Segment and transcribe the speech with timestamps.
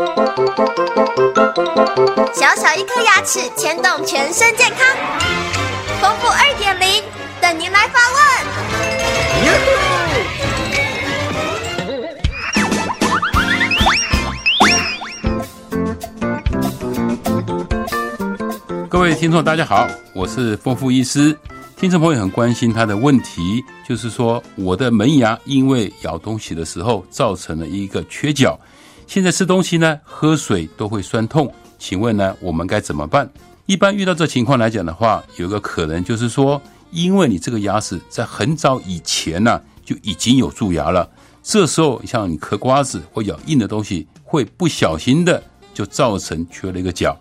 [0.00, 0.06] 小
[2.56, 4.96] 小一颗牙齿牵动全身健康，
[6.00, 7.04] 丰富二点零
[7.38, 8.20] 等您来发问。
[18.88, 21.36] 各位听众，大家好，我是丰富医师。
[21.76, 28.58] 听众朋友很关心他的问题，就是说我的门牙因为咬东西的时候造成了一个缺角，
[29.10, 33.28] 现在吃东西呢，喝水都会酸痛，请问呢，我们该怎么办？
[33.66, 36.62] 一般遇到这情况来讲的话，有个可能就是说，
[36.92, 41.10] 因为你这个牙齿在很早以前呢就已经有蛀牙了，
[41.42, 45.42] 这时候像你嗑瓜子或咬硬的东西，会不小心的
[45.74, 47.18] 就造成缺了一个角。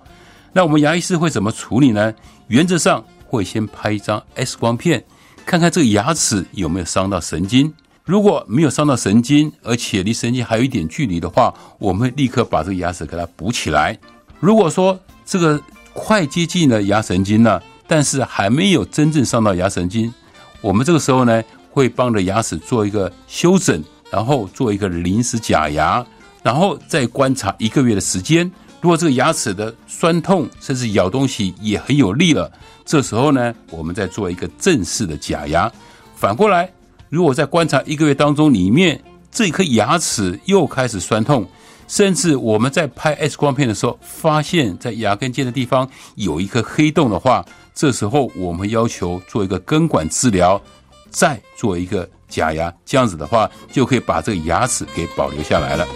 [0.53, 2.13] 那我们牙医师会怎么处理呢？
[2.49, 3.03] 原则上。
[3.25, 5.03] 会先拍一张 X 光片，
[5.43, 7.71] 看看这个牙齿有没有伤到神经。
[8.09, 13.95] 如果没有伤到神经，而且离神经还有一点距离的话，我们会立刻把这个牙齿给它补起来。
[14.39, 15.61] 如果说这个
[15.93, 20.11] 快接近了牙神经了，但是还没有真正伤到牙神经，
[20.59, 26.03] 我们这个时候呢，会帮着牙齿做一个修整，然后做一个临时假牙，
[26.41, 28.51] 然后再观察一个月的时间。
[28.81, 32.51] 如果这个牙齿的酸痛，甚至咬东西也很有力了，
[32.83, 35.71] 这时候呢，我们再做一个正式的假牙。
[36.15, 36.67] 反过来，
[37.09, 41.47] 如果在观察一个月当中，里面这颗牙齿又开始酸痛，
[41.87, 47.43] 甚至我们在拍 X 光片的时候，发现在牙根尖的地方有一颗黑洞的话，
[47.73, 50.61] 这时候我们要求做一个根管治疗，
[51.09, 55.87] 再做一个假牙，这样子的话就可以把这个牙齿给保留下来了。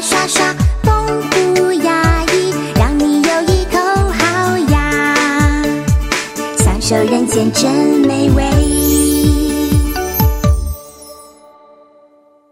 [0.00, 0.54] 刷刷刷，
[0.84, 1.22] 丰
[1.56, 3.78] 富牙医，让你有一口
[4.12, 5.14] 好牙，
[6.58, 7.72] 享受人间真
[8.06, 8.67] 美味。